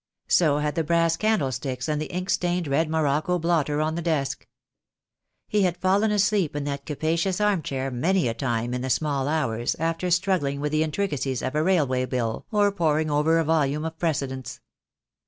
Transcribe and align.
So 0.29 0.57
had 0.57 0.73
the 0.73 0.83
brass 0.83 1.15
candlesticks, 1.15 1.87
and 1.87 2.01
the 2.01 2.11
ink 2.11 2.31
stained 2.31 2.67
red 2.67 2.89
morocco 2.89 3.37
blotter 3.37 3.81
on 3.81 3.93
the 3.93 4.01
desk. 4.01 4.47
He 5.47 5.61
had 5.61 5.77
fallen 5.77 6.09
asleep 6.09 6.55
in 6.55 6.63
that 6.63 6.87
capacious 6.87 7.39
arm 7.39 7.61
chair 7.61 7.91
many 7.91 8.27
a 8.27 8.33
time 8.33 8.73
in 8.73 8.81
the 8.81 8.89
small 8.89 9.27
hours, 9.27 9.75
after 9.75 10.09
struggling 10.09 10.59
with 10.59 10.71
the 10.71 10.81
intricacies 10.81 11.43
of 11.43 11.53
a 11.53 11.61
railway 11.61 12.05
bill 12.07 12.47
or 12.51 12.71
poring 12.71 13.11
over 13.11 13.37
a 13.37 13.43
volume 13.43 13.85
of 13.85 13.99
precedents. 13.99 14.59